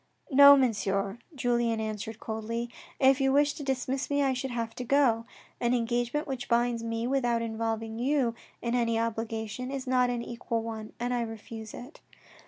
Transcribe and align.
"No, 0.31 0.57
Monsieur," 0.57 1.19
Julien 1.35 1.79
answered 1.79 2.19
coldly," 2.19 2.71
if 3.09 3.21
you 3.21 3.31
wished 3.31 3.57
to 3.57 3.63
dismiss 3.63 4.09
me, 4.09 4.23
I 4.23 4.33
should 4.33 4.49
have 4.49 4.73
to 4.77 4.83
go. 4.83 5.25
An 5.59 5.75
engagement 5.75 6.25
which 6.25 6.49
binds 6.49 6.81
me 6.83 7.05
without 7.05 7.43
involving 7.43 7.99
you 7.99 8.33
in 8.63 8.73
any 8.73 8.97
obligation 8.97 9.69
is 9.69 9.85
not 9.85 10.09
an 10.09 10.23
equal 10.23 10.63
one 10.63 10.93
and 10.99 11.13
I 11.13 11.21
refuse 11.21 11.75
it." 11.75 12.01